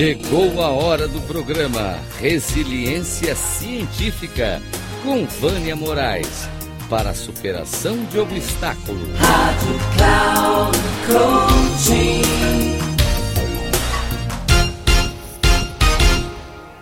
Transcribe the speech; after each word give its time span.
Chegou 0.00 0.62
a 0.62 0.70
hora 0.70 1.06
do 1.06 1.20
programa 1.26 1.98
Resiliência 2.18 3.36
Científica 3.36 4.62
com 5.02 5.26
Vânia 5.26 5.76
Moraes 5.76 6.48
para 6.88 7.10
a 7.10 7.14
superação 7.14 8.02
de 8.06 8.18
obstáculos. 8.18 9.10
Rádio 9.18 9.78
Cloud 9.98 10.78
Coaching. 11.06 12.22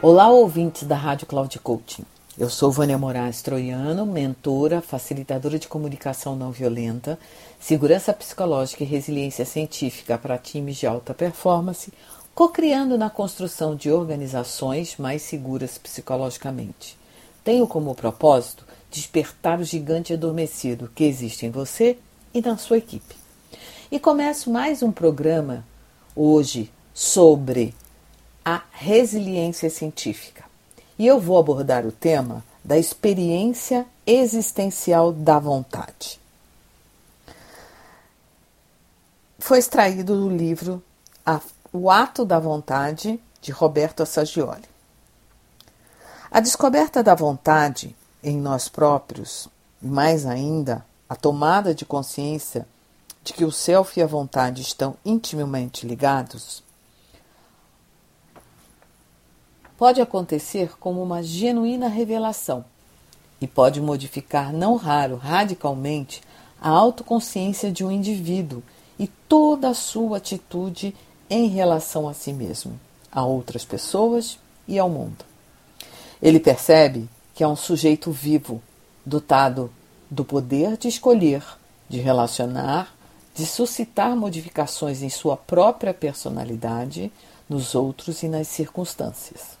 Olá, 0.00 0.28
ouvintes 0.28 0.84
da 0.84 0.94
Rádio 0.94 1.26
Cloud 1.26 1.58
Coaching. 1.58 2.04
Eu 2.38 2.48
sou 2.48 2.70
Vânia 2.70 2.96
Moraes 2.96 3.42
Troiano, 3.42 4.06
mentora, 4.06 4.80
facilitadora 4.80 5.58
de 5.58 5.66
comunicação 5.66 6.36
não 6.36 6.52
violenta, 6.52 7.18
segurança 7.58 8.12
psicológica 8.12 8.84
e 8.84 8.86
resiliência 8.86 9.44
científica 9.44 10.16
para 10.16 10.38
times 10.38 10.76
de 10.76 10.86
alta 10.86 11.12
performance, 11.12 11.92
co-criando 12.38 12.96
na 12.96 13.10
construção 13.10 13.74
de 13.74 13.90
organizações 13.90 14.96
mais 14.96 15.22
seguras 15.22 15.76
psicologicamente. 15.76 16.96
Tenho 17.42 17.66
como 17.66 17.96
propósito 17.96 18.64
despertar 18.92 19.58
o 19.58 19.64
gigante 19.64 20.12
adormecido 20.12 20.88
que 20.94 21.02
existe 21.02 21.46
em 21.46 21.50
você 21.50 21.98
e 22.32 22.40
na 22.40 22.56
sua 22.56 22.78
equipe. 22.78 23.16
E 23.90 23.98
começo 23.98 24.52
mais 24.52 24.84
um 24.84 24.92
programa 24.92 25.64
hoje 26.14 26.70
sobre 26.94 27.74
a 28.44 28.62
resiliência 28.70 29.68
científica. 29.68 30.44
E 30.96 31.08
eu 31.08 31.18
vou 31.18 31.38
abordar 31.38 31.84
o 31.84 31.90
tema 31.90 32.44
da 32.64 32.78
experiência 32.78 33.84
existencial 34.06 35.10
da 35.10 35.40
vontade. 35.40 36.20
Foi 39.40 39.58
extraído 39.58 40.14
do 40.14 40.30
livro 40.30 40.80
O 41.70 41.90
Ato 41.90 42.24
da 42.24 42.38
Vontade, 42.38 43.20
de 43.42 43.52
Roberto 43.52 44.02
Assagioli. 44.02 44.64
A 46.30 46.40
descoberta 46.40 47.02
da 47.02 47.14
vontade 47.14 47.94
em 48.22 48.38
nós 48.38 48.70
próprios, 48.70 49.48
e 49.82 49.86
mais 49.86 50.24
ainda, 50.24 50.84
a 51.06 51.14
tomada 51.14 51.74
de 51.74 51.84
consciência 51.84 52.66
de 53.22 53.34
que 53.34 53.44
o 53.44 53.52
self 53.52 54.00
e 54.00 54.02
a 54.02 54.06
vontade 54.06 54.62
estão 54.62 54.96
intimamente 55.04 55.86
ligados, 55.86 56.62
pode 59.76 60.00
acontecer 60.00 60.78
como 60.78 61.02
uma 61.02 61.22
genuína 61.22 61.88
revelação 61.88 62.64
e 63.40 63.46
pode 63.46 63.78
modificar, 63.78 64.54
não 64.54 64.74
raro, 64.76 65.16
radicalmente, 65.16 66.22
a 66.60 66.70
autoconsciência 66.70 67.70
de 67.70 67.84
um 67.84 67.90
indivíduo 67.90 68.62
e 68.98 69.06
toda 69.06 69.68
a 69.68 69.74
sua 69.74 70.16
atitude 70.16 70.94
em 71.30 71.48
relação 71.48 72.08
a 72.08 72.14
si 72.14 72.32
mesmo, 72.32 72.78
a 73.10 73.24
outras 73.24 73.64
pessoas 73.64 74.38
e 74.66 74.78
ao 74.78 74.88
mundo. 74.88 75.24
Ele 76.20 76.40
percebe 76.40 77.08
que 77.34 77.44
é 77.44 77.48
um 77.48 77.56
sujeito 77.56 78.10
vivo, 78.10 78.62
dotado 79.04 79.70
do 80.10 80.24
poder 80.24 80.76
de 80.76 80.88
escolher, 80.88 81.42
de 81.88 81.98
relacionar, 81.98 82.94
de 83.34 83.46
suscitar 83.46 84.16
modificações 84.16 85.02
em 85.02 85.08
sua 85.08 85.36
própria 85.36 85.94
personalidade, 85.94 87.12
nos 87.48 87.74
outros 87.74 88.22
e 88.22 88.28
nas 88.28 88.48
circunstâncias. 88.48 89.56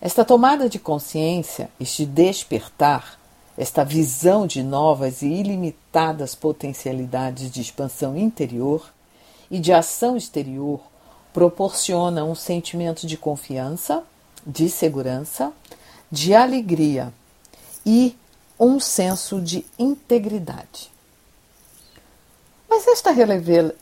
Esta 0.00 0.24
tomada 0.24 0.68
de 0.68 0.78
consciência, 0.78 1.68
este 1.80 2.06
despertar, 2.06 3.18
esta 3.56 3.84
visão 3.84 4.46
de 4.46 4.62
novas 4.62 5.22
e 5.22 5.26
ilimitadas 5.26 6.34
potencialidades 6.34 7.50
de 7.50 7.60
expansão 7.60 8.16
interior 8.16 8.92
e 9.50 9.58
de 9.58 9.72
ação 9.72 10.16
exterior 10.16 10.80
proporciona 11.32 12.24
um 12.24 12.34
sentimento 12.34 13.06
de 13.06 13.16
confiança, 13.16 14.02
de 14.46 14.68
segurança, 14.68 15.52
de 16.10 16.34
alegria 16.34 17.12
e 17.84 18.16
um 18.58 18.80
senso 18.80 19.40
de 19.40 19.64
integridade. 19.78 20.90
Mas 22.68 22.86
esta 22.86 23.10
revela... 23.10 23.74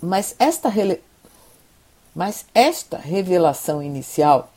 mas 0.00 0.34
esta 0.38 0.68
rele... 0.68 1.02
mas 2.14 2.46
esta 2.54 2.96
revelação 2.96 3.82
inicial 3.82 4.50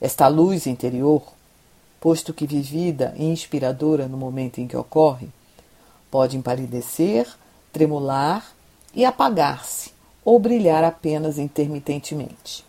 esta 0.00 0.26
luz 0.28 0.66
interior, 0.66 1.22
posto 2.00 2.32
que 2.32 2.46
vivida 2.46 3.14
e 3.18 3.24
inspiradora 3.24 4.08
no 4.08 4.16
momento 4.16 4.58
em 4.58 4.66
que 4.66 4.76
ocorre, 4.76 5.28
pode 6.10 6.36
empalidecer, 6.36 7.28
tremular 7.70 8.50
e 8.94 9.04
apagar-se 9.04 9.92
ou 10.24 10.38
brilhar 10.38 10.84
apenas 10.84 11.38
intermitentemente. 11.38 12.64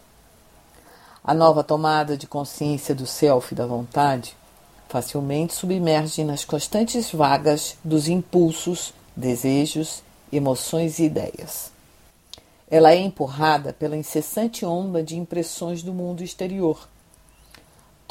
A 1.23 1.33
nova 1.33 1.63
tomada 1.63 2.17
de 2.17 2.27
consciência 2.27 2.95
do 2.95 3.05
self 3.05 3.53
e 3.53 3.55
da 3.55 3.65
vontade 3.65 4.35
facilmente 4.89 5.53
submerge 5.53 6.23
nas 6.23 6.43
constantes 6.43 7.11
vagas 7.11 7.77
dos 7.83 8.07
impulsos, 8.07 8.93
desejos, 9.15 10.03
emoções 10.31 10.99
e 10.99 11.03
ideias. 11.03 11.71
Ela 12.69 12.91
é 12.91 12.97
empurrada 12.97 13.73
pela 13.73 13.97
incessante 13.97 14.65
onda 14.65 15.03
de 15.03 15.17
impressões 15.17 15.83
do 15.83 15.93
mundo 15.93 16.23
exterior 16.23 16.87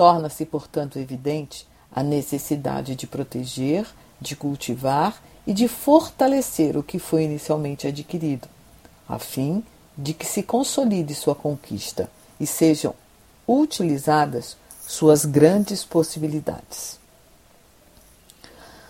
Torna-se, 0.00 0.46
portanto, 0.46 0.98
evidente 0.98 1.68
a 1.92 2.02
necessidade 2.02 2.96
de 2.96 3.06
proteger, 3.06 3.86
de 4.18 4.34
cultivar 4.34 5.22
e 5.46 5.52
de 5.52 5.68
fortalecer 5.68 6.76
o 6.76 6.82
que 6.82 6.98
foi 6.98 7.24
inicialmente 7.24 7.86
adquirido, 7.86 8.48
a 9.08 9.18
fim 9.18 9.64
de 9.96 10.14
que 10.14 10.26
se 10.26 10.42
consolide 10.42 11.14
sua 11.14 11.34
conquista 11.34 12.10
e 12.38 12.46
sejam 12.46 12.94
utilizadas 13.46 14.56
suas 14.86 15.24
grandes 15.24 15.84
possibilidades. 15.84 16.98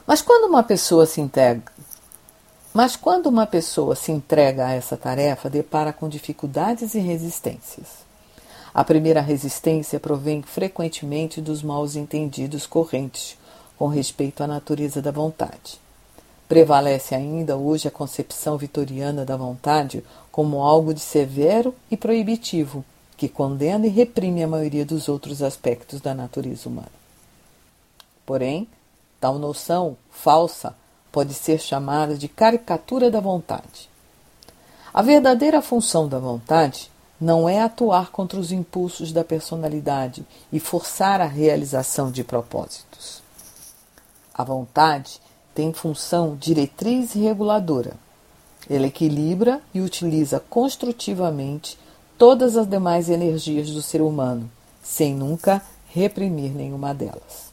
Mas 0.06 0.22
quando 0.22 0.44
uma 0.44 0.62
pessoa 0.62 1.06
se 1.06 1.20
integra, 1.20 1.72
mas 2.72 2.94
quando 2.94 3.26
uma 3.26 3.46
pessoa 3.46 3.96
se 3.96 4.12
entrega 4.12 4.66
a 4.66 4.72
essa 4.72 4.96
tarefa, 4.96 5.50
depara 5.50 5.92
com 5.92 6.08
dificuldades 6.08 6.94
e 6.94 7.00
resistências. 7.00 8.08
A 8.72 8.84
primeira 8.84 9.20
resistência 9.20 9.98
provém 9.98 10.42
frequentemente 10.42 11.40
dos 11.40 11.62
maus 11.62 11.96
entendidos 11.96 12.66
correntes 12.66 13.36
com 13.76 13.88
respeito 13.88 14.42
à 14.42 14.46
natureza 14.46 15.02
da 15.02 15.10
vontade. 15.10 15.80
Prevalece 16.50 17.14
ainda 17.14 17.56
hoje 17.56 17.86
a 17.86 17.92
concepção 17.92 18.58
vitoriana 18.58 19.24
da 19.24 19.36
vontade 19.36 20.04
como 20.32 20.64
algo 20.64 20.92
de 20.92 20.98
severo 20.98 21.72
e 21.88 21.96
proibitivo, 21.96 22.84
que 23.16 23.28
condena 23.28 23.86
e 23.86 23.88
reprime 23.88 24.42
a 24.42 24.48
maioria 24.48 24.84
dos 24.84 25.08
outros 25.08 25.44
aspectos 25.44 26.00
da 26.00 26.12
natureza 26.12 26.68
humana. 26.68 26.90
Porém, 28.26 28.66
tal 29.20 29.38
noção 29.38 29.96
falsa 30.10 30.74
pode 31.12 31.34
ser 31.34 31.60
chamada 31.60 32.18
de 32.18 32.26
caricatura 32.26 33.12
da 33.12 33.20
vontade. 33.20 33.88
A 34.92 35.02
verdadeira 35.02 35.62
função 35.62 36.08
da 36.08 36.18
vontade 36.18 36.90
não 37.20 37.48
é 37.48 37.60
atuar 37.60 38.10
contra 38.10 38.40
os 38.40 38.50
impulsos 38.50 39.12
da 39.12 39.22
personalidade 39.22 40.26
e 40.52 40.58
forçar 40.58 41.20
a 41.20 41.26
realização 41.26 42.10
de 42.10 42.24
propósitos. 42.24 43.22
A 44.34 44.42
vontade 44.42 45.20
tem 45.54 45.72
função 45.72 46.36
diretriz 46.36 47.14
e 47.14 47.20
reguladora. 47.20 47.94
Ela 48.68 48.86
equilibra 48.86 49.60
e 49.74 49.80
utiliza 49.80 50.40
construtivamente 50.40 51.78
todas 52.18 52.56
as 52.56 52.66
demais 52.66 53.08
energias 53.08 53.70
do 53.70 53.82
ser 53.82 54.02
humano, 54.02 54.50
sem 54.82 55.14
nunca 55.14 55.62
reprimir 55.88 56.52
nenhuma 56.52 56.94
delas. 56.94 57.50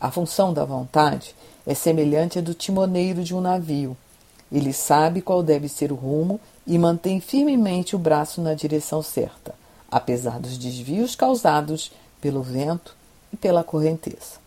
A 0.00 0.10
função 0.10 0.54
da 0.54 0.64
vontade 0.64 1.34
é 1.66 1.74
semelhante 1.74 2.38
à 2.38 2.42
do 2.42 2.54
timoneiro 2.54 3.22
de 3.22 3.34
um 3.34 3.40
navio. 3.40 3.96
Ele 4.50 4.72
sabe 4.72 5.20
qual 5.20 5.42
deve 5.42 5.68
ser 5.68 5.92
o 5.92 5.94
rumo 5.94 6.40
e 6.66 6.78
mantém 6.78 7.20
firmemente 7.20 7.94
o 7.94 7.98
braço 7.98 8.40
na 8.40 8.54
direção 8.54 9.02
certa, 9.02 9.54
apesar 9.90 10.40
dos 10.40 10.56
desvios 10.56 11.14
causados 11.14 11.92
pelo 12.20 12.42
vento 12.42 12.96
e 13.32 13.36
pela 13.36 13.62
correnteza. 13.62 14.40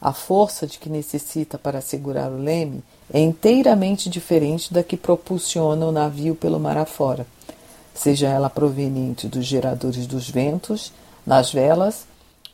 A 0.00 0.12
força 0.14 0.66
de 0.66 0.78
que 0.78 0.88
necessita 0.88 1.58
para 1.58 1.82
segurar 1.82 2.30
o 2.30 2.38
leme 2.38 2.82
é 3.12 3.20
inteiramente 3.20 4.08
diferente 4.08 4.72
da 4.72 4.82
que 4.82 4.96
propulsiona 4.96 5.84
o 5.84 5.92
navio 5.92 6.34
pelo 6.34 6.58
mar 6.58 6.78
afora, 6.78 7.26
seja 7.94 8.28
ela 8.28 8.48
proveniente 8.48 9.28
dos 9.28 9.44
geradores 9.44 10.06
dos 10.06 10.30
ventos, 10.30 10.90
nas 11.26 11.52
velas 11.52 12.06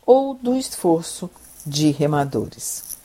ou 0.04 0.34
do 0.34 0.56
esforço 0.56 1.30
de 1.64 1.92
remadores. 1.92 2.96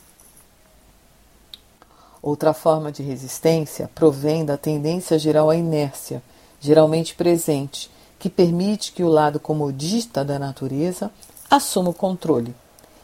Outra 2.20 2.52
forma 2.52 2.90
de 2.90 3.02
resistência 3.02 3.90
provém 3.94 4.44
da 4.44 4.56
tendência 4.56 5.18
geral 5.18 5.50
à 5.50 5.56
inércia, 5.56 6.22
geralmente 6.60 7.14
presente, 7.14 7.90
que 8.18 8.30
permite 8.30 8.92
que 8.92 9.02
o 9.02 9.08
lado 9.08 9.40
comodista 9.40 10.24
da 10.24 10.38
natureza 10.38 11.10
assuma 11.50 11.90
o 11.90 11.94
controle 11.94 12.54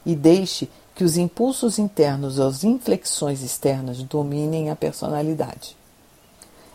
e 0.06 0.14
deixe 0.14 0.68
que 0.98 1.04
os 1.04 1.16
impulsos 1.16 1.78
internos 1.78 2.40
ou 2.40 2.48
as 2.48 2.64
inflexões 2.64 3.40
externas 3.40 4.02
dominem 4.02 4.68
a 4.68 4.74
personalidade. 4.74 5.76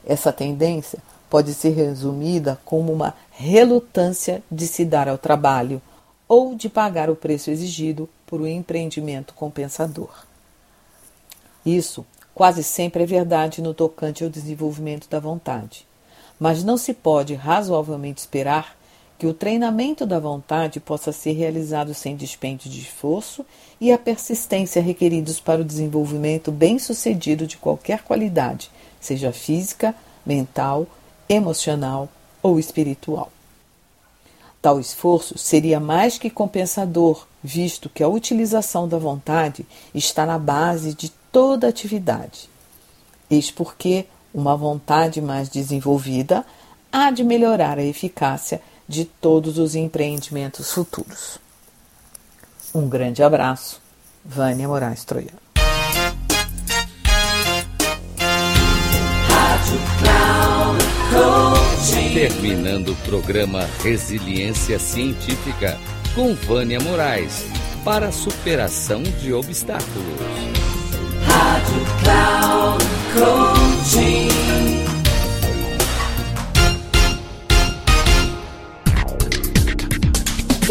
Essa 0.06 0.32
tendência 0.32 1.00
pode 1.30 1.54
ser 1.54 1.72
resumida 1.72 2.58
como 2.64 2.94
uma 2.94 3.14
relutância 3.32 4.42
de 4.50 4.66
se 4.66 4.86
dar 4.86 5.10
ao 5.10 5.18
trabalho 5.18 5.82
ou 6.26 6.56
de 6.56 6.70
pagar 6.70 7.10
o 7.10 7.18
preço 7.18 7.52
exigido 7.52 8.08
por 8.26 8.40
um 8.40 8.48
empreendimento 8.48 9.34
compensador. 9.34 10.24
Isso 11.66 12.06
quase 12.34 12.64
sempre 12.64 13.04
é 13.04 13.06
verdade 13.06 13.62
no 13.62 13.74
tocante 13.74 14.24
ao 14.24 14.30
desenvolvimento 14.30 15.10
da 15.10 15.20
vontade, 15.20 15.86
mas 16.40 16.64
não 16.64 16.78
se 16.78 16.94
pode 16.94 17.34
razoavelmente 17.34 18.22
esperar 18.22 18.74
que 19.18 19.28
o 19.28 19.34
treinamento 19.34 20.06
da 20.06 20.20
vontade 20.20 20.80
possa 20.80 21.12
ser 21.12 21.34
realizado 21.34 21.94
sem 21.94 22.16
dispêndio 22.16 22.70
de 22.70 22.82
esforço 22.82 23.46
e 23.80 23.92
a 23.92 23.98
persistência 23.98 24.82
requeridos 24.82 25.40
para 25.40 25.62
o 25.62 25.66
desenvolvimento 25.66 26.52
bem-sucedido 26.52 27.48
de 27.48 27.58
qualquer 27.58 28.04
qualidade, 28.04 28.70
seja 29.00 29.32
física, 29.32 29.96
mental, 30.26 30.88
emocional 31.30 32.10
ou 32.42 32.60
espiritual. 32.60 33.32
Tal 34.62 34.80
esforço 34.80 35.38
seria 35.38 35.80
mais 35.80 36.18
que 36.18 36.30
compensador, 36.30 37.28
visto 37.44 37.90
que 37.90 38.02
a 38.02 38.08
utilização 38.08 38.88
da 38.88 38.98
vontade 38.98 39.66
está 39.94 40.26
na 40.26 40.40
base 40.40 40.94
de 40.94 41.10
toda 41.32 41.68
atividade. 41.68 42.50
Eis 43.30 43.52
porque 43.52 44.06
uma 44.34 44.56
vontade 44.56 45.22
mais 45.22 45.50
desenvolvida 45.50 46.46
há 46.92 47.12
de 47.12 47.24
melhorar 47.24 47.78
a 47.78 47.84
eficácia 47.84 48.62
de 48.88 49.06
todos 49.06 49.58
os 49.58 49.76
empreendimentos 49.76 50.72
futuros. 50.72 51.38
Um 52.74 52.88
grande 52.90 53.22
abraço, 53.22 53.82
Vânia 54.26 54.68
Moraes 54.68 55.04
Troiano. 55.04 55.44
Terminando 62.14 62.90
o 62.90 62.96
programa 62.98 63.68
Resiliência 63.84 64.80
Científica 64.80 65.78
com 66.16 66.34
Vânia 66.36 66.80
Moraes 66.80 67.46
para 67.84 68.08
a 68.08 68.12
superação 68.12 69.04
de 69.04 69.34
obstáculos. 69.34 69.84
Rádio 71.26 71.86
Cloud 72.04 72.84
Coaching. 73.14 74.53